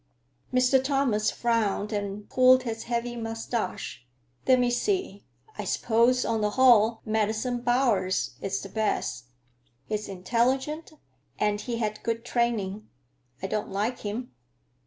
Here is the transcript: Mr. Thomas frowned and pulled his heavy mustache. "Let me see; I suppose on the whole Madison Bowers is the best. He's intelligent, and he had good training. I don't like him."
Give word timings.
Mr. 0.51 0.83
Thomas 0.83 1.29
frowned 1.29 1.91
and 1.93 2.27
pulled 2.27 2.63
his 2.63 2.85
heavy 2.85 3.15
mustache. 3.15 4.03
"Let 4.47 4.57
me 4.57 4.71
see; 4.71 5.25
I 5.59 5.63
suppose 5.63 6.25
on 6.25 6.41
the 6.41 6.49
whole 6.49 7.01
Madison 7.05 7.61
Bowers 7.61 8.31
is 8.41 8.61
the 8.61 8.69
best. 8.69 9.25
He's 9.85 10.09
intelligent, 10.09 10.91
and 11.37 11.61
he 11.61 11.77
had 11.77 12.01
good 12.01 12.25
training. 12.25 12.89
I 13.43 13.45
don't 13.45 13.69
like 13.69 13.99
him." 13.99 14.31